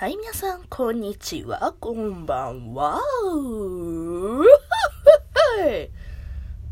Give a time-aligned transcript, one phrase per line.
[0.00, 2.98] はい、皆さん、こんにちは、こんばんは。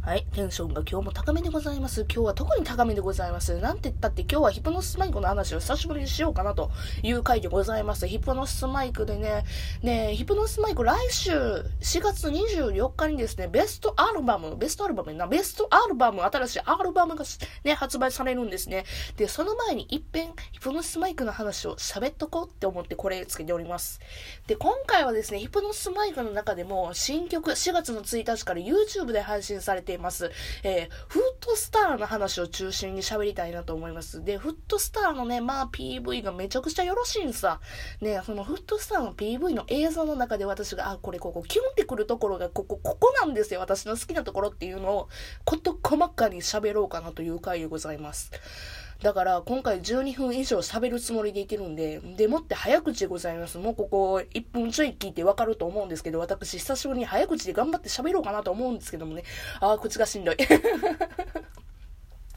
[0.08, 0.26] はい。
[0.32, 2.06] テンションが今日も高めでございます。
[2.10, 3.58] 今日は特に高めでございます。
[3.58, 6.70] なんて言ったって今日はヒプノスマイクの話を久しぶりにしようかなと
[7.02, 8.06] いう回でございます。
[8.06, 9.44] ヒプノスマイクでね、
[9.82, 17.26] ねヒプノスマイク来週4月24日にですね、ベストアルバム、ベストアルバムな、ベストアルバム、新しいアルバムが
[17.64, 18.86] ね、発売されるんですね。
[19.18, 24.00] で、その前に一遍ヒプノスマイクの話を喋っとこうって思ってこれつけております。
[24.46, 30.30] で、今回はですね、ヒプノスマイクの中でも新曲4月の1日から YouTube で配信されています。
[30.62, 34.24] えー、フットスターの話を中心に喋りたいなと思います。
[34.24, 37.60] で、フットスターのね、まあ PV がめちゃくちゃよろしいんさ。
[38.00, 43.60] ね、そのフットスターの PV の映像の中で私が、あ、これここ、キュンってくるところが、ここ、ここなんですよ。
[43.60, 45.08] 私の好きなところっていうのを、
[45.44, 48.30] こと細かに喋ろうかなという回でございます。
[49.02, 53.56] だから今回12分以上喋るつもりでいけるんで、でもって早口でございます。
[53.58, 59.22] もうここ1分ちょい聞いてわかると思うんですけど、私久しぶりに早口で頑張って喋ろうかなと思うんですけどもね。
[59.60, 60.36] ああ、口がしんどい。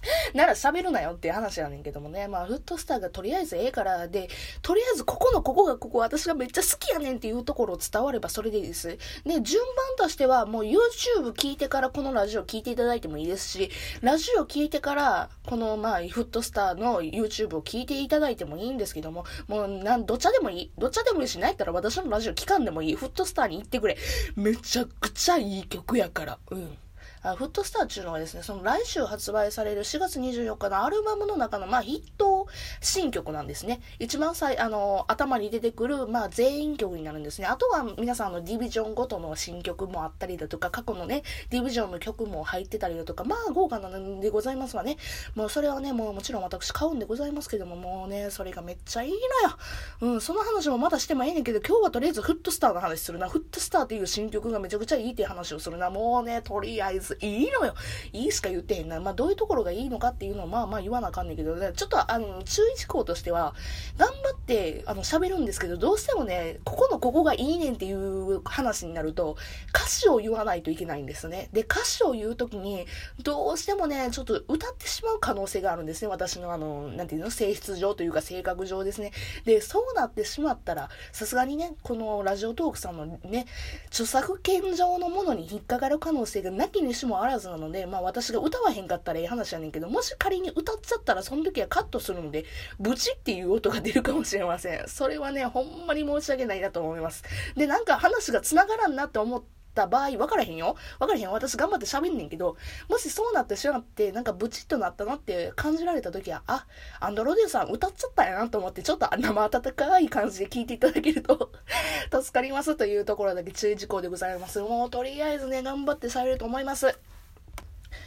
[0.34, 2.28] なら喋るなよっていう話やねんけどもね。
[2.28, 4.30] まあ、フットスターがとりあえずええからで、
[4.62, 8.88] とりあえずここのここがここ私がめっちゃ好きやねんっていうところを伝わればそれでいいです。
[8.88, 8.98] で、
[9.42, 20.72] 順番としてはもう YouTube 聞いてからこのラジオ聞いていただいてもいいですし、ラジオ聞いてからこのまあ、フットスターの YouTube を聞いていただいてもいいんですけども、もうなん、どっちでもいい。
[20.78, 22.96] どっちでもいいし、ないったら私のラジオ聞かんでもいい。
[22.96, 23.98] フットスターに行ってくれ。
[24.36, 26.40] めちゃくちゃいい曲やから。
[26.50, 26.78] うん。
[27.24, 32.48] あフットスターっていうのはですね、その来週発売される4月24日のアルバムの中の、まあ、ヒット
[32.82, 33.82] 新曲なんですね。
[34.00, 37.48] 一番最、あの、頭に出てくる、まあ、全員曲になるんですね。
[37.48, 44.98] あとは皆さんのディビジョンごとの新曲もあったりだとか、過去のね、ディビジョンの曲も入ってたりだとか、まあ、豪華なんでございますわね。
[45.36, 49.58] もうそれはね、もうもちろん私買うんでございますけども、もうね、それがめっちゃいいのよ。
[50.02, 53.30] うん、その話もまだしてもいいねんけど、今日はとりあえずフットスターの話するな。
[53.30, 55.92] フットスターっていう新曲がめちゃくちゃいいっていう話をするな。
[55.92, 57.76] もうね、とりあえずいいのよ。
[58.14, 59.00] いいしか言ってへんな。
[59.00, 63.54] まあ、どういうところがいいのかっていうのは、まあまあ言わなあかんねんけど、ちょっと、あの、注意事項としては、
[63.98, 69.38] 頑張って、あの、喋るんですけど、どうしてもね、ここのここがいいねんっていう話になると、
[69.70, 71.50] 歌詞を言わないといけないんですね。
[71.54, 72.86] で、歌詞を言うときに、
[73.24, 76.08] どうしてもね、ちょっと歌ってしまう可能性があるんですね。
[76.08, 79.12] 私のあの、なんていうの、性質上というか性格上ですね。
[79.46, 83.46] で、そうなってしまったら、さすがにね、このラジオトークさんのね、
[83.88, 92.46] 著作権上のものに引っかかる可能性がなきにしもあらずなので、で、まあ私が歌わへんかったらええ話やねんけど、もし仮に歌っちゃったらその時はカットするので、
[92.80, 94.88] ブチっていう音が出るかもしれません。
[94.88, 97.24] それはね、ほんまに申し訳ないなと思います。
[97.56, 100.76] で、なんか話が繋がらんなって思って、た場合、分からへんよ。
[101.00, 101.32] 分からへん。
[101.32, 102.58] 私頑張って喋んねんけど、
[102.90, 106.66] もしそうなってしまって、なんかブチッとなったなって感じられた時は、あ、
[107.00, 111.52] アンドロデューさん歌っちゃったんやなと思って、ちょっと生温かい感じで聞いていただけると
[112.12, 114.60] 助かりますというところだけ注意事項でございます。
[114.60, 116.98] もうとりあえずね、頑張って喋ると思います。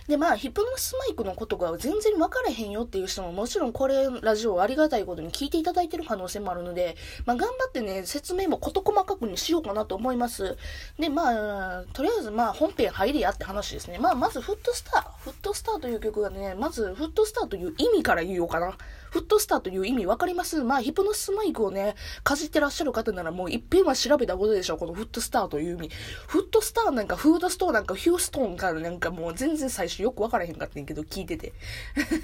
[0.09, 10.57] で、まあ、ヒプノスマイクのことが全然分からへんよっていう人ももちろんこれ、ラジオありがたいことに聞いていただいてる可能性もあるので、まあ、頑張ってね、説明も事細かくにしようかなと思います。
[10.99, 13.99] で、まあ、とりあえず、まあ、本編入りやって話ですね。
[13.99, 15.23] まあ、まず、フットスター。
[15.23, 18.77] フットスターという曲がね、まず、フットスターという意味から言おうかな。
[19.15, 20.65] フットスターという意味わかります？
[20.65, 21.95] まあ、ヒプノスマイクをね、
[22.25, 24.79] かじってらっしゃる方ならもう一遍は調べたことでしょう。
[24.79, 25.91] このフットスターという意味。
[26.27, 31.53] フットスターなんか、フードストーなんか、ヒューストーンからなんかもう全然最初よくわからへんかったんやけど、聞いてて。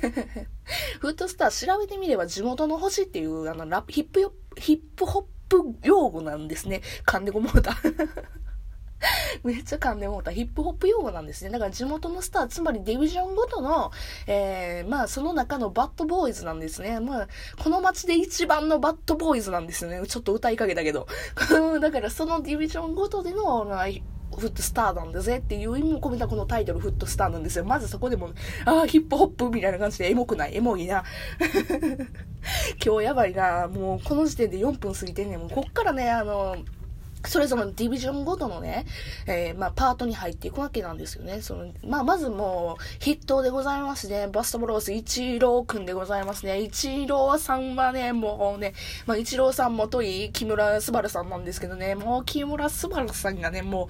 [0.99, 6.83] フットスター調べてみれば地元の星っていうあのラップヒップヨ、ヒップホップ用語なんですね。
[7.07, 7.77] 噛んでごもうた。
[9.45, 11.51] めっちゃ噛んでもうたヒップホップ用語なんですね。
[11.51, 13.91] だから地元のスター、つまりディビジョンごとの、
[14.27, 17.01] えー、まあその中のバッドボーイズなんですね。
[17.01, 17.29] まあ、
[17.63, 20.07] この街で一番のバッドボーイズなんですよね。
[20.07, 21.07] ちょっと歌いかけたけど。
[21.81, 23.67] だからそのディビジョンごとでの、
[24.39, 27.65] フットスターなんだぜっていう意味も込めたこのタイトル、フットスターなんですよ。
[27.65, 28.31] まずそこでも、
[28.65, 30.57] ああ、ヒップホップみたいな感じでエモくない？
[30.57, 31.05] エモいな。
[32.85, 33.69] 今日やばいな。
[33.69, 35.41] もうこの時点で4分過ぎてんねん。
[35.41, 36.57] もうこっからね、あの、
[37.27, 38.87] それぞれのディビジョンごとのね、
[39.27, 41.43] えー、まあ、パートに入っていくわけなんですよね。
[41.43, 44.29] その、まあ、まずもう、筆頭でございますね。
[44.29, 46.61] バストブロース、イチローくんでございますね。
[46.61, 48.75] イチローさんはね、もうね、
[49.07, 53.89] まあ、イチローさんもとい、木村昴さんなんですけどね、もう木村昴さんがね、も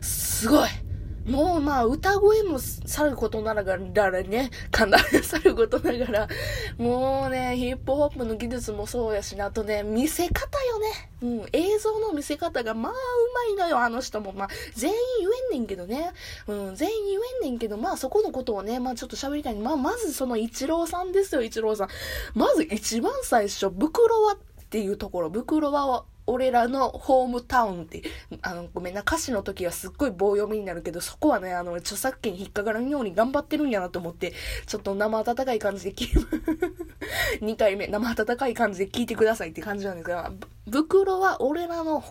[0.00, 0.68] う、すごい
[1.26, 6.28] もうまあ歌声もさることながらね、かなりさることながら、
[6.78, 11.09] もうね、ヒップホップの技術もそうやし、あとね、見せ方よね。
[11.22, 12.94] うん、映像の見せ方がまあう
[13.56, 14.32] まいのよ、あの人も。
[14.32, 16.12] まあ、全員言えんねんけどね。
[16.46, 19.54] うん、全員言えんねんけど、まあそこのことをね、まあちょっと喋りたい。
[19.56, 21.88] まあまずそのイチローさんですよ、イチローさん。
[22.34, 24.38] まず一番最初、袋はっ
[24.70, 28.02] ていうところ、袋は俺らのホームタウンって、
[28.42, 34.32] あの、ごめんな、歌詞の時はすっごい棒読みになるけど、そこはね、あの、著作権引っかからんように頑張ってるんやなと思って、
[34.66, 36.26] ちょっと生温かい感じで聞い、
[37.42, 40.30] 2回目、生温かい感じで聞いてくださいって感じなんですが、
[40.68, 42.02] 袋は俺らの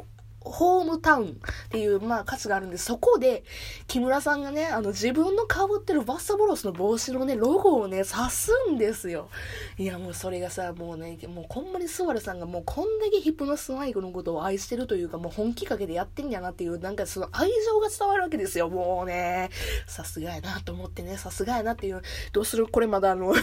[0.42, 1.32] ホームタウンっ
[1.70, 3.44] ていう、まあ、歌詞があるんで、そこで、
[3.88, 9.30] 木村さんがね、あの、自分の被ってるバスタブロスの帽子のね、ロゴをね、刺すんですよ。
[9.78, 18.70] いや、もうそれがさ、もうね、もうこんまにスワルさんがもうこんだけヒップノスマイクのことを愛してるというか、もう本気かけでやってんやなっていう、なんかその愛情が伝わるわけですよ。
[18.70, 19.50] もうね、
[19.88, 22.02] さすがやなと思ってね、さすがやなっていう、
[22.32, 22.68] どうする？
[22.68, 23.34] これまだあの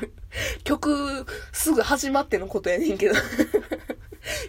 [0.64, 3.14] 曲、すぐ始まってのことやねんけど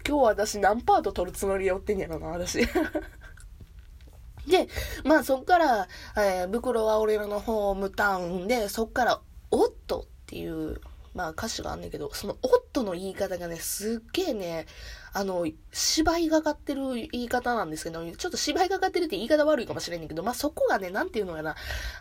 [0.08, 2.60] 今日私何パート取るつもりでおってんやろな、私。
[4.48, 4.68] で、
[5.04, 5.88] まあそっから、
[6.18, 9.22] えー、袋は俺らのホームタウンで、そっから、
[9.52, 10.82] おっとっていう、
[11.14, 14.66] まあ歌詞があんねんけど、そのオットの言い方がね、すっげえね、
[15.14, 21.56] あの、芝居がかってる言い方なんですけど、ちょっと芝居がかってるって言い方悪いかもしれんねんけど、まあ、そこがね、なんていうのかな、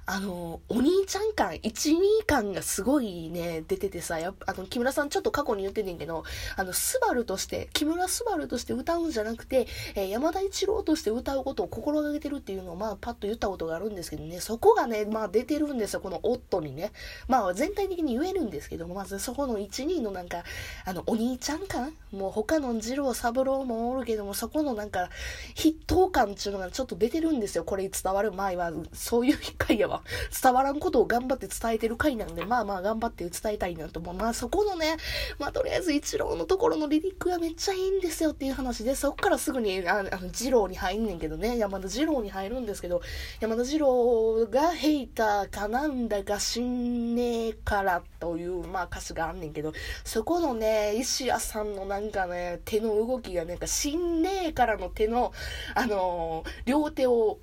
[0.06, 6.22] あの、お兄ちゃん感、一二感がすごいね、出ててさ、やっぱ、あの、木村さんちょっと過去に言ってんねんけど、
[6.56, 9.66] あの、スバルとして、木村スバルとして歌うんじゃなくて、
[9.96, 16.92] えー、山田一郎として歌うことを心がけてるっていうのを、まあ、パッと言ったことがあるんですけどね、そこがね、まあ、出てるんですよ、このオットにね。
[17.26, 20.44] まあ、全体的に言えるんですけども、まずそこの一二のなんか、
[20.84, 25.08] あの、お兄ちゃん感もう他の二郎三郎もおるけども、そこのなんか、
[25.56, 27.64] 筆頭感っていうのがちょっと出てるんですよ。
[27.64, 30.02] これ伝わる前は、そういう回やわ。
[30.42, 34.14] 伝わらんことを頑張って伝えてる回なんで、まあまあ頑張って伝えたいなと思う。
[34.14, 34.96] まあそこのね、
[35.38, 43.00] まあとりあえず一郎のところのリリックがめっちゃいいんですよっていう話で、そっからすぐに、あの、二郎に入んねんけどね、山田二郎に入るんですけど、
[43.38, 49.72] 山田二郎がヘイターかなんだか死んねえからという、まあ歌詞があんねんけど、
[50.04, 55.32] そこのね、石屋さんのなんかね、手の動きがね、か死んねえからの手の、
[55.74, 57.38] あのー、両手を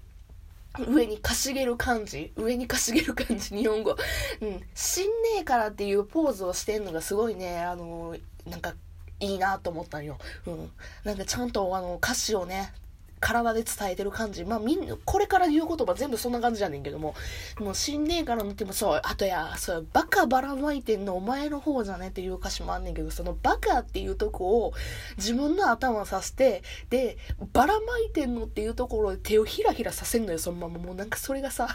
[0.87, 3.95] 上にかしげる感じ上にかしげる感じ日本語。
[4.41, 4.61] うん。
[4.75, 8.73] 死んねえからっていうポーズをしてんのがすごいね、あのー、なんか、
[9.19, 10.17] いいなと思ったんよ。
[10.45, 10.71] うん。
[11.03, 12.71] なんかちゃんとあの歌詞をね、
[13.19, 14.45] 体で伝えてる感じ。
[14.45, 17.15] まあみんな、これから言う言葉全部そんな感じじゃねんけども、
[17.59, 22.09] もう死んねえからのってもそう、あとや、そう、バカばらまいてんのお前の方じゃね？
[22.09, 24.73] っていう歌詞もあんねんけど、そのバカっていうとこを
[25.17, 27.17] 自分の頭さして、で、
[27.53, 30.79] ばらまいてんのっていうところで手をひらひらさせんのよ、そのまま。
[30.79, 31.67] もうなんかそれがさ、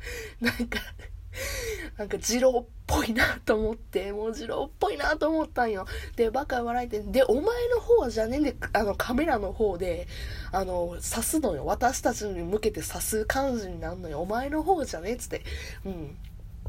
[0.40, 0.80] なんか
[1.96, 5.86] なんか二郎っぽいなと思って、もう二郎っぽいなと思ったんよ。
[6.16, 10.08] で、バカ笑いて、で、お前の方じゃねんで、あの、カメラの方で、
[10.52, 11.64] あの、刺すのよ。
[11.66, 14.20] 私たちに向けて刺す感じになるのよ。
[14.20, 15.42] お前の方じゃねえっつって。
[15.84, 16.16] うん。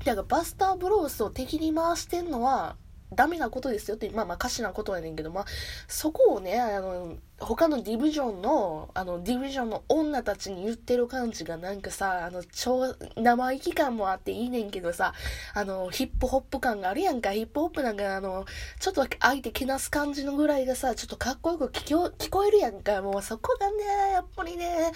[0.03, 2.75] だからバスターブロースを敵に回してんのは、
[3.13, 5.45] ダメなことですよって、まあまあ歌詞なことやねんけど、まあ、
[5.87, 15.13] そこをね、あの、他のディビジョンの、あの、ディビジョンの女たちに言ってる感じがなんかさ、あの、超、生意気感もあっていいねんけどさ、
[15.53, 17.33] あの、ヒップホップ感があるやんか。
[17.33, 18.45] ヒップホップなんかあの、
[18.79, 23.01] ちょっと相手けなす感じのぐらいがさ、ちょっとかっこよく聞こ聞こえるやんか。
[23.01, 24.91] もうそこがね、やっぱりね、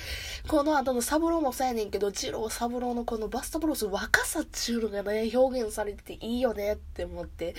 [0.48, 7.56] この後のサブローもそうやねんけど、ジローサブローのこの Buster Bros 若さっちゅうのがね、表現されてていいよねって思って。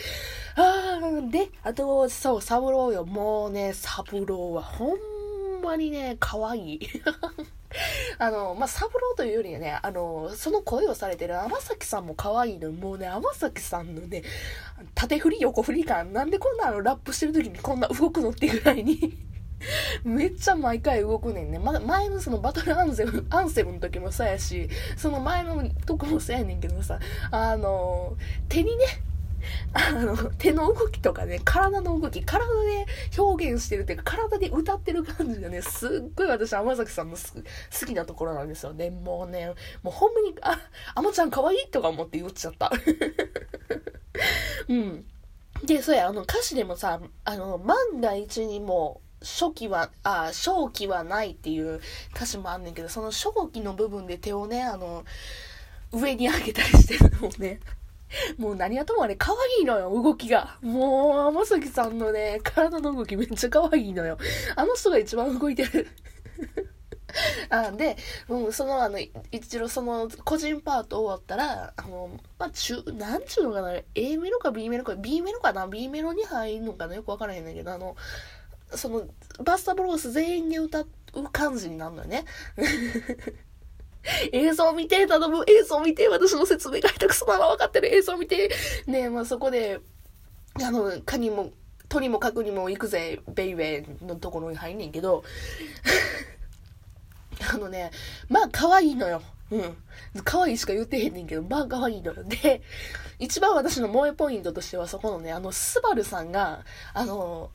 [0.55, 3.05] あー、で、あと、そう、サブローよ。
[3.05, 6.81] もうね、サブローはほんまにね、可愛い。
[8.19, 12.71] あの、まあ、サブローというよりはね、あの、その声をされてる天崎さんも可愛いの。
[12.73, 14.23] もうね、天崎さんのね、
[14.95, 19.19] 縦振り横振り感、なんでこんなのラップしてる時にこんな動くのっていうぐらいに
[20.05, 21.59] めっちゃ毎回動くねんね。
[21.59, 26.99] ま、前のそのバトルアンセム、アンセムの時もそうやし、その前のとこもそうやねんけどさ、
[27.31, 28.17] あの、
[28.49, 28.85] 手にね、
[29.73, 32.87] あの、手の動きとかね、体の動き、体で
[33.19, 38.91] 表現してるっていうか、体で歌ってる感じがね、すっごい私、天崎さんの好きなところなんですよね。
[38.91, 40.59] もうね、もうほんまに、あ、
[40.95, 42.73] あまちゃん可愛いとか思って言っちゃった。
[44.69, 45.05] うん。
[45.65, 51.81] で、そうや、あの歌詞でもさ、あの、万が一にも、初期は、あ、正気はないっていう
[52.15, 55.05] 歌詞もあんねんけど、その正気の部分で手をね、あの、
[55.93, 57.61] 上に上げたりしてるのをね、
[58.39, 60.59] もう何やともあれ可愛いのよ、動きが。
[60.63, 64.19] もう、天崎さんのね、体の動きめっちゃ可愛いのよ。
[64.55, 65.89] あの人が一番動いてる。
[67.51, 67.97] あで、
[68.29, 68.99] うん、その、あの、
[69.31, 77.97] 一応その、個人パート終わったら、あの、まあ、中、なんちゅうのかな、A メロか B メロか、B メロかな ?B メロに入るのかなよくわからへんだけど、あの、
[78.75, 79.07] その、
[79.43, 80.87] バスタブロース全員で歌う
[81.33, 82.25] 感じになるのよね。
[84.33, 88.51] 映像見て、頼む、映像見て、私の説明が下手くそなら分かってる映像見て、
[88.87, 89.81] ねまあそこで、
[90.63, 91.53] あの、カニも、
[91.89, 95.25] とにもかくにも行くぜ、ベイベーのところに入んねんけど、
[97.53, 97.91] あのね、
[98.29, 99.23] まあ可愛いのよ。
[99.51, 99.77] うん。
[100.25, 102.25] 可愛いしか言ってへんねんけど、まあ可愛いのよ。
[102.25, 102.63] で、
[103.19, 107.51] 一番私の萌えポイントとしてはそこのね、あの、スバルさんが、あの、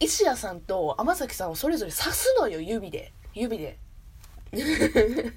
[0.00, 3.12] 石谷さんと天崎さんをそれぞれ刺すのよ、指で。
[3.34, 3.78] 指で。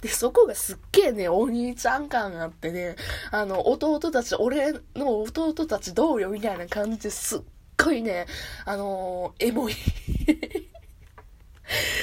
[0.00, 2.96] で、そこがすっげえね、お兄ちゃん感があってね、
[3.30, 7.40] あの、弟たち、俺の弟たちどうよみたいな感じですっ
[7.82, 8.26] ごいね、
[8.64, 9.74] あのー、エモい。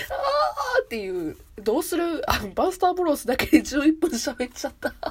[0.09, 2.23] あーっていう、どうする？
[2.29, 4.93] あの、バスターブロスだけで11分喋っちゃった。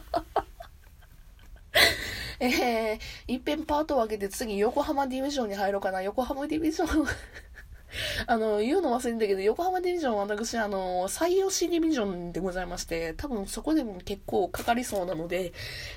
[2.40, 6.02] えー、いっぺんパートを分けて次横浜ディビジョンに入ろうかな。
[6.02, 7.06] 横浜ディビジョン。
[8.26, 15.52] あの、言うの忘れんだけど、横浜ディビジョンは私、あの、最良しディビジョンでございまして、多分そこでも結構かかりそうなので、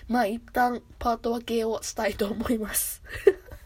[0.07, 3.01] まあ一旦パート分けをしたいと思います。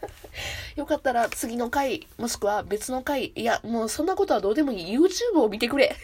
[0.76, 4.98] よかったら次の回、もしくは別の回、いや、もうそんなことはどうでもいい。
[4.98, 5.96] YouTube を見てくれ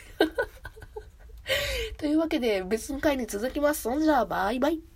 [1.99, 3.83] というわけで別の回に続きます。
[3.83, 4.90] そんじゃあ、バイバイ。